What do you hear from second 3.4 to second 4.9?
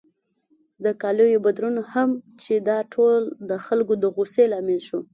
د خلکو د غوسې لامل